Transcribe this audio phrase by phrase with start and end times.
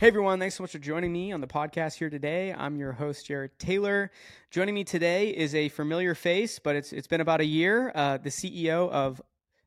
[0.00, 2.54] Hey everyone, thanks so much for joining me on the podcast here today.
[2.56, 4.10] I'm your host Jared Taylor.
[4.50, 7.92] Joining me today is a familiar face, but it's it's been about a year.
[7.94, 9.20] Uh, the CEO of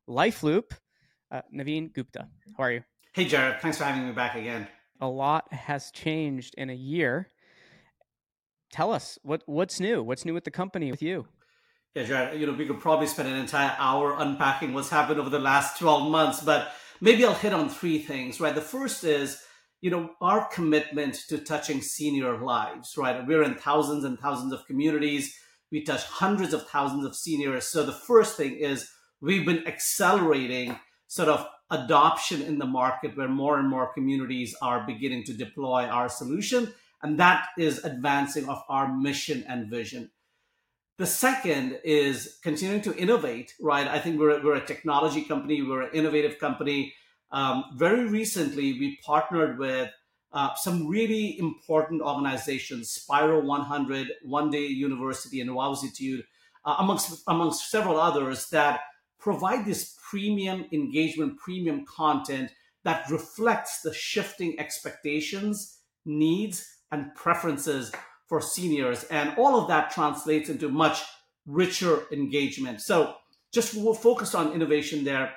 [0.09, 0.71] LifeLoop,
[1.29, 2.29] uh, Navin Gupta.
[2.57, 2.83] How are you?
[3.13, 4.67] Hey Jared, thanks for having me back again.
[4.99, 7.27] A lot has changed in a year.
[8.71, 10.01] Tell us what what's new.
[10.01, 11.27] What's new with the company with you?
[11.93, 12.41] Yeah, Jared.
[12.41, 15.77] You know, we could probably spend an entire hour unpacking what's happened over the last
[15.77, 18.39] twelve months, but maybe I'll hit on three things.
[18.39, 18.55] Right.
[18.55, 19.39] The first is
[19.83, 23.27] you know, our commitment to touching senior lives, right?
[23.27, 25.37] We're in thousands and thousands of communities.
[25.73, 27.67] We touch hundreds of thousands of seniors.
[27.67, 33.27] So the first thing is we've been accelerating sort of adoption in the market where
[33.27, 36.73] more and more communities are beginning to deploy our solution.
[37.01, 40.11] And that is advancing of our mission and vision.
[40.97, 43.87] The second is continuing to innovate, right?
[43.89, 46.93] I think we're, we're a technology company, we're an innovative company
[47.33, 49.89] um, very recently, we partnered with
[50.31, 56.23] uh, some really important organizations, Spiro 100, One Day University, and Wowzitude,
[56.63, 58.81] uh, amongst, amongst several others, that
[59.19, 62.51] provide this premium engagement, premium content
[62.83, 67.91] that reflects the shifting expectations, needs, and preferences
[68.27, 69.05] for seniors.
[69.05, 71.03] And all of that translates into much
[71.45, 72.81] richer engagement.
[72.81, 73.15] So
[73.51, 75.33] just focus on innovation there.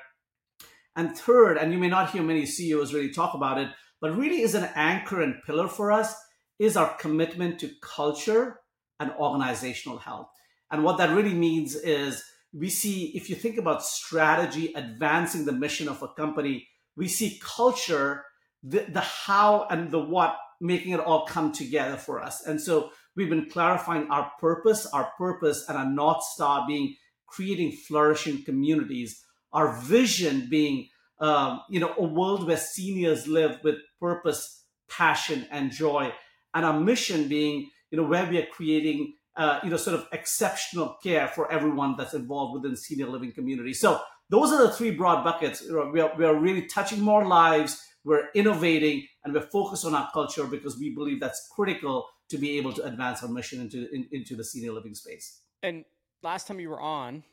[0.97, 3.69] And third, and you may not hear many CEOs really talk about it,
[4.01, 6.15] but really is an anchor and pillar for us
[6.57, 8.59] is our commitment to culture
[8.99, 10.27] and organizational health.
[10.71, 15.51] And what that really means is we see, if you think about strategy advancing the
[15.51, 18.25] mission of a company, we see culture,
[18.63, 22.43] the, the how and the what, making it all come together for us.
[22.47, 26.95] And so we've been clarifying our purpose, our purpose, and our North Star being
[27.27, 33.75] creating flourishing communities our vision being um, you know a world where seniors live with
[33.99, 36.11] purpose passion and joy
[36.53, 40.07] and our mission being you know where we are creating uh, you know sort of
[40.11, 43.73] exceptional care for everyone that's involved within senior living community.
[43.73, 43.99] So
[44.29, 45.63] those are the three broad buckets.
[45.69, 47.81] We are, we are really touching more lives.
[48.03, 52.57] We're innovating and we're focused on our culture because we believe that's critical to be
[52.57, 55.41] able to advance our mission into in, into the senior living space.
[55.63, 55.85] And
[56.23, 57.23] last time you were on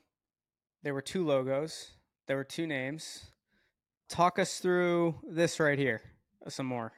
[0.83, 1.93] there were two logos
[2.27, 3.27] there were two names.
[4.09, 6.03] Talk us through this right here
[6.49, 6.93] some more.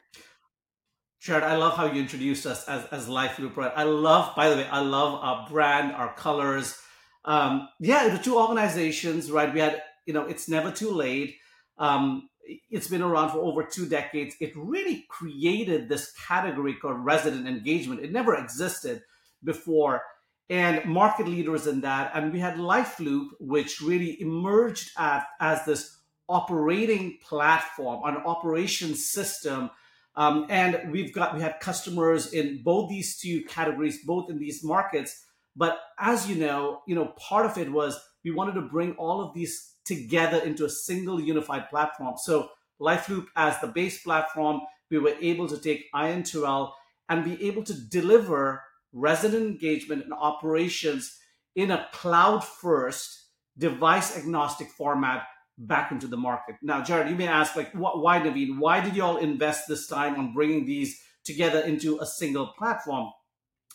[1.21, 3.73] Jared, I love how you introduced us as, as LifeLoop, right?
[3.75, 6.79] I love, by the way, I love our brand, our colors.
[7.25, 9.53] Um, yeah, the two organizations, right?
[9.53, 11.37] We had, you know, it's never too late.
[11.79, 12.29] Um,
[12.71, 14.37] it's been around for over two decades.
[14.41, 18.03] It really created this category called resident engagement.
[18.03, 19.03] It never existed
[19.43, 20.03] before
[20.49, 22.13] and market leaders in that.
[22.15, 25.99] And we had LifeLoop, which really emerged at, as this
[26.29, 29.71] operating platform, an operation system.
[30.15, 34.65] Um, and we've got we had customers in both these two categories, both in these
[34.65, 35.25] markets.
[35.55, 39.21] But as you know, you know, part of it was we wanted to bring all
[39.21, 42.15] of these together into a single unified platform.
[42.19, 46.73] So LifeLoop as the base platform, we were able to take IN2L
[47.09, 48.63] and be able to deliver
[48.93, 51.19] resident engagement and operations
[51.55, 55.23] in a cloud first, device agnostic format
[55.59, 56.57] back into the market.
[56.63, 58.59] Now, Jared, you may ask, like, why, Navin?
[58.59, 63.11] Why did you all invest this time on bringing these together into a single platform?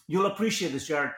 [0.07, 1.11] You'll appreciate this, Jared.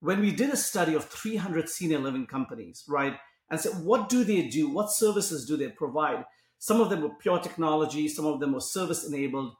[0.00, 3.16] When we did a study of 300 senior living companies, right,
[3.50, 4.68] and said, what do they do?
[4.70, 6.24] What services do they provide?
[6.58, 9.54] Some of them were pure technology, some of them were service enabled,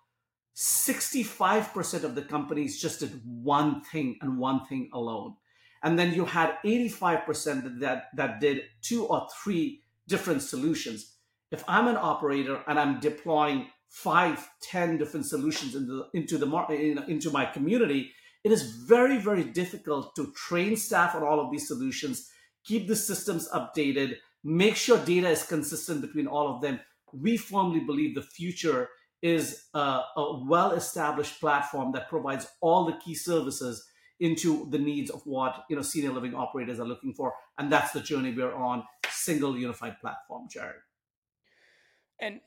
[0.54, 5.34] 65% of the companies just did one thing and one thing alone.
[5.82, 11.16] And then you had 85% that, that did two or three different solutions.
[11.50, 17.30] If I'm an operator and I'm deploying five, 10 different solutions into, into, the, into
[17.30, 18.12] my community,
[18.44, 22.30] it is very, very difficult to train staff on all of these solutions,
[22.64, 26.80] keep the systems updated, make sure data is consistent between all of them.
[27.12, 28.88] We firmly believe the future
[29.24, 29.78] is a,
[30.16, 33.82] a well established platform that provides all the key services
[34.20, 37.32] into the needs of what you know senior living operators are looking for.
[37.58, 40.76] And that's the journey we're on single unified platform jared.
[42.20, 42.40] And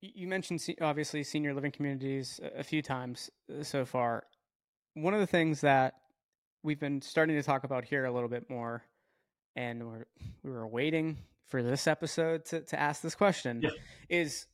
[0.00, 4.24] you mentioned obviously senior living communities a few times uh, so far.
[4.94, 5.94] One of the things that
[6.64, 8.82] we've been starting to talk about here a little bit more
[9.54, 10.06] and we're,
[10.42, 13.70] we were waiting for this episode to, to ask this question yeah.
[14.08, 14.46] is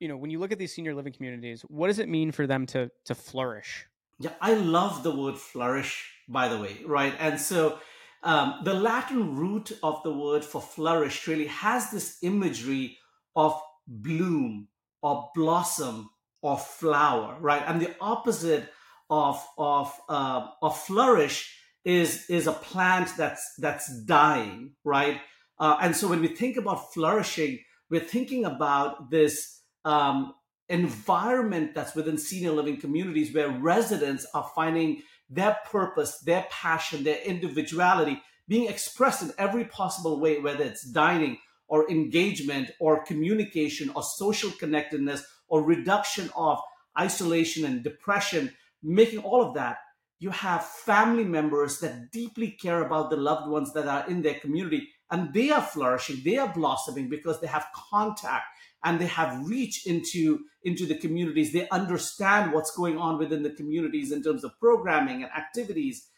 [0.00, 2.46] you know, when you look at these senior living communities, what does it mean for
[2.46, 3.86] them to to flourish?
[4.18, 7.14] Yeah, I love the word flourish, by the way, right?
[7.18, 7.78] And so
[8.22, 12.98] um, the Latin root of the word for flourish really has this imagery
[13.34, 14.68] of bloom
[15.02, 16.10] or blossom
[16.42, 17.62] or flower, right?
[17.66, 18.70] And the opposite
[19.10, 25.20] of of uh, of flourish is is a plant that's that's dying, right?
[25.58, 30.34] Uh, and so when we think about flourishing, we're thinking about this um,
[30.68, 37.20] environment that's within senior living communities where residents are finding their purpose, their passion, their
[37.24, 44.02] individuality being expressed in every possible way, whether it's dining or engagement or communication or
[44.02, 46.58] social connectedness or reduction of
[46.98, 48.52] isolation and depression,
[48.82, 49.78] making all of that.
[50.18, 54.34] You have family members that deeply care about the loved ones that are in their
[54.34, 58.44] community and they are flourishing, they are blossoming because they have contact
[58.84, 61.52] and they have reach into into the communities.
[61.52, 66.08] They understand what's going on within the communities in terms of programming and activities.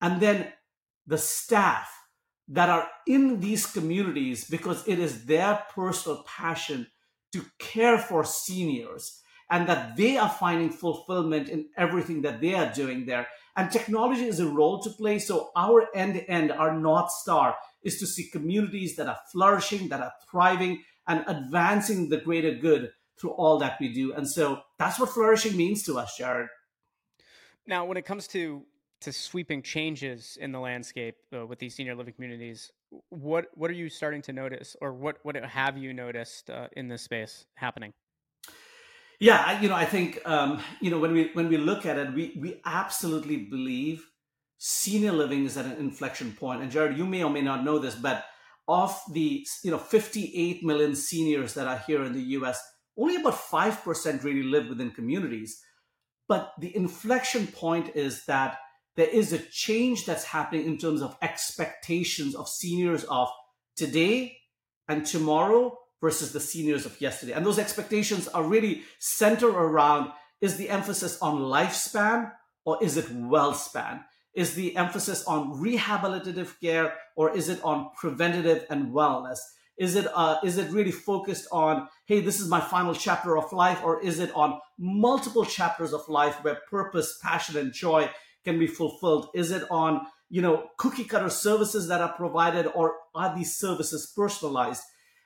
[0.00, 0.52] And then
[1.06, 1.88] the staff
[2.48, 6.86] that are in these communities because it is their personal passion
[7.32, 9.20] to care for seniors
[9.50, 13.26] and that they are finding fulfillment in everything that they are doing there.
[13.56, 17.56] And technology is a role to play so our end to end our north star
[17.82, 22.90] is to see communities that are flourishing that are thriving and advancing the greater good
[23.18, 24.12] through all that we do.
[24.12, 26.48] And so that's what flourishing means to us, Jared.
[27.66, 28.64] Now, when it comes to
[29.02, 32.70] to sweeping changes in the landscape uh, with these senior living communities,
[33.10, 36.88] what what are you starting to notice, or what what have you noticed uh, in
[36.88, 37.92] this space happening?
[39.18, 42.12] Yeah, you know, I think um, you know when we when we look at it,
[42.14, 44.06] we we absolutely believe
[44.58, 46.62] senior living is at an inflection point.
[46.62, 48.24] And Jared, you may or may not know this, but
[48.68, 52.60] of the you know 58 million seniors that are here in the US,
[52.96, 55.62] only about 5% really live within communities.
[56.28, 58.58] But the inflection point is that
[58.96, 63.28] there is a change that's happening in terms of expectations of seniors of
[63.76, 64.38] today
[64.88, 67.32] and tomorrow versus the seniors of yesterday.
[67.32, 72.32] And those expectations are really centered around is the emphasis on lifespan
[72.64, 74.04] or is it well span?
[74.36, 79.38] Is the emphasis on rehabilitative care or is it on preventative and wellness?
[79.78, 83.50] Is it uh, is it really focused on hey this is my final chapter of
[83.52, 88.10] life or is it on multiple chapters of life where purpose, passion, and joy
[88.44, 89.28] can be fulfilled?
[89.34, 94.12] Is it on you know cookie cutter services that are provided or are these services
[94.14, 94.82] personalized?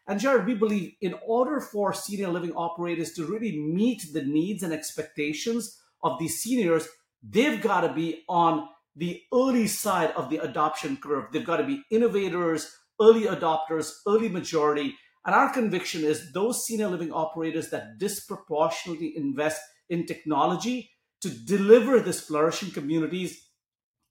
[0.06, 4.62] And Jared, we believe in order for senior living operators to really meet the needs
[4.62, 6.88] and expectations of these seniors,
[7.22, 11.26] they've got to be on the early side of the adoption curve.
[11.32, 14.96] They've got to be innovators, early adopters, early majority.
[15.25, 20.90] And our conviction is those senior living operators that disproportionately invest in technology
[21.20, 23.46] to deliver this flourishing communities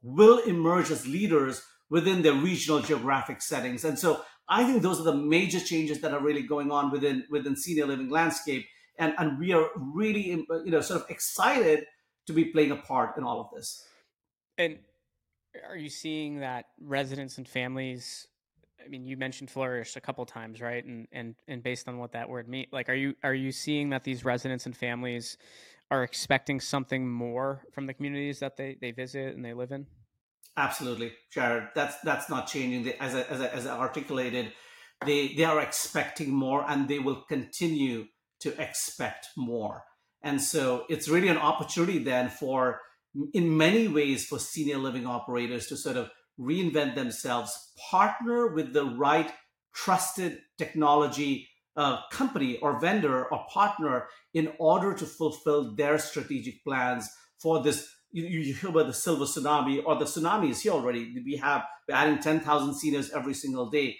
[0.01, 3.83] will emerge as leaders within their regional geographic settings.
[3.83, 7.23] And so I think those are the major changes that are really going on within
[7.29, 8.65] within senior living landscape.
[8.97, 11.85] And, and we are really you know sort of excited
[12.27, 13.83] to be playing a part in all of this.
[14.59, 14.77] And
[15.55, 18.27] uh, are you seeing that residents and families?
[18.85, 20.85] I mean, you mentioned flourish a couple times, right?
[20.85, 23.89] And and and based on what that word means, like, are you are you seeing
[23.89, 25.37] that these residents and families
[25.89, 29.87] are expecting something more from the communities that they they visit and they live in?
[30.55, 31.69] Absolutely, Jared.
[31.73, 32.93] That's that's not changing.
[32.99, 34.51] As I, as I, as I articulated,
[35.05, 38.05] they they are expecting more, and they will continue
[38.41, 39.83] to expect more.
[40.21, 42.81] And so it's really an opportunity then for
[43.33, 48.85] in many ways for senior living operators to sort of reinvent themselves, partner with the
[48.85, 49.31] right
[49.73, 57.09] trusted technology uh, company or vendor or partner in order to fulfill their strategic plans
[57.39, 57.87] for this.
[58.11, 61.13] You, you hear about the silver tsunami or the tsunami is here already.
[61.23, 63.97] We have we're adding 10,000 seniors every single day.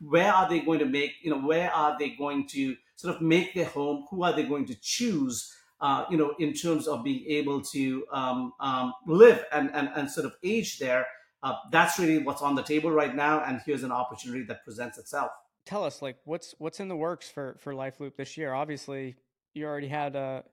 [0.00, 3.22] Where are they going to make, you know, where are they going to sort of
[3.22, 4.06] make their home?
[4.10, 5.54] Who are they going to choose?
[5.80, 10.10] Uh, you know, in terms of being able to um, um, live and, and, and
[10.10, 11.06] sort of age there.
[11.42, 14.98] Uh, that's really what's on the table right now, and here's an opportunity that presents
[14.98, 15.30] itself.
[15.64, 18.52] Tell us, like, what's what's in the works for for LifeLoop this year?
[18.52, 19.16] Obviously,
[19.54, 20.44] you already had a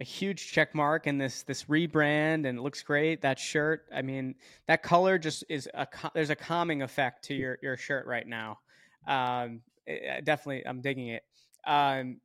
[0.00, 3.22] a huge check mark in this this rebrand, and it looks great.
[3.22, 4.34] That shirt, I mean,
[4.66, 8.58] that color just is a there's a calming effect to your your shirt right now.
[9.06, 11.22] Um, it, definitely, I'm digging it.
[11.66, 12.20] Um,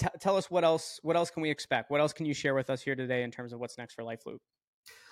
[0.00, 1.90] t- tell us what else what else can we expect?
[1.90, 4.02] What else can you share with us here today in terms of what's next for
[4.02, 4.38] LifeLoop?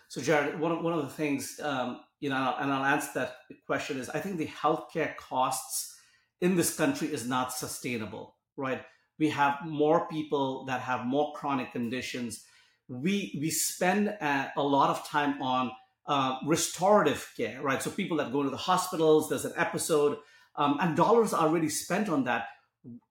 [0.09, 3.37] So, Jared, one of, one of the things, um, you know, and I'll answer that
[3.66, 5.95] question is I think the healthcare costs
[6.40, 8.83] in this country is not sustainable, right?
[9.18, 12.45] We have more people that have more chronic conditions.
[12.88, 15.73] We we spend a, a lot of time on
[16.07, 17.83] uh, restorative care, right?
[17.83, 20.16] So people that go to the hospitals, there's an episode,
[20.57, 22.47] um, and dollars are really spent on that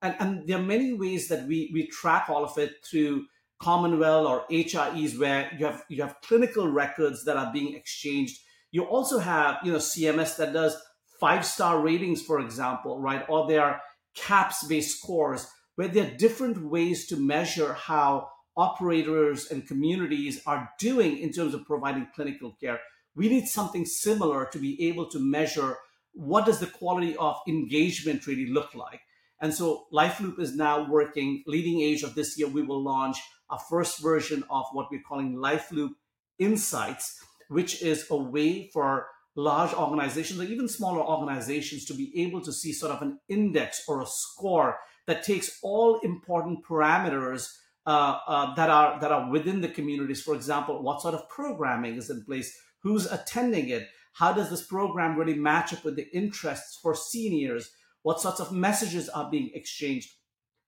[0.01, 3.25] and, and there are many ways that we we track all of it through
[3.61, 8.39] CommonWell or HIEs where you have you have clinical records that are being exchanged.
[8.71, 10.77] You also have you know CMS that does
[11.19, 13.25] five star ratings, for example, right?
[13.27, 13.81] Or there are
[14.15, 20.69] CAHPS based scores where there are different ways to measure how operators and communities are
[20.79, 22.79] doing in terms of providing clinical care.
[23.15, 25.77] We need something similar to be able to measure
[26.13, 29.01] what does the quality of engagement really look like.
[29.39, 33.17] And so LifeLoop is now working, LeadingAge of this year, we will launch
[33.51, 35.91] a first version of what we're calling LifeLoop
[36.39, 42.41] Insights, which is a way for large organizations or even smaller organizations to be able
[42.41, 47.47] to see sort of an index or a score that takes all important parameters
[47.85, 50.21] uh, uh, that are that are within the communities.
[50.21, 52.55] For example, what sort of programming is in place?
[52.79, 53.87] Who's attending it?
[54.13, 57.71] How does this program really match up with the interests for seniors?
[58.03, 60.13] What sorts of messages are being exchanged?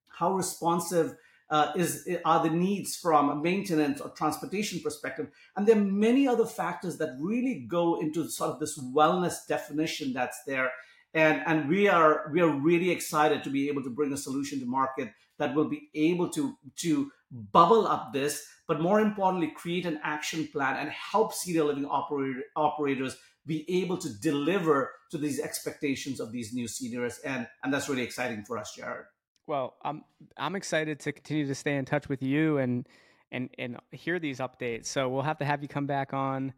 [0.07, 1.15] How responsive
[1.49, 5.29] uh, is are the needs from a maintenance or transportation perspective?
[5.55, 10.13] And there are many other factors that really go into sort of this wellness definition
[10.13, 10.71] that's there.
[11.13, 14.59] And, and we are we are really excited to be able to bring a solution
[14.59, 15.09] to market
[15.39, 20.47] that will be able to to bubble up this, but more importantly, create an action
[20.51, 23.17] plan and help senior living operator, operators
[23.49, 27.19] be able to deliver to these expectations of these new seniors.
[27.25, 29.05] And, and that's really exciting for us, Jared.
[29.47, 30.03] Well, I'm
[30.37, 32.87] I'm excited to continue to stay in touch with you and
[33.31, 34.85] and and hear these updates.
[34.85, 36.53] So we'll have to have you come back on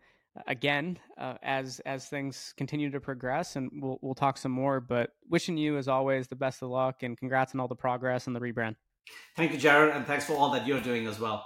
[0.45, 4.81] again uh, as as things continue to progress, and we'll we'll talk some more.
[4.81, 8.27] But wishing you, as always, the best of luck and congrats on all the progress
[8.27, 8.75] and the rebrand.
[9.38, 11.45] Thank you, Jared, and thanks for all that you're doing as well.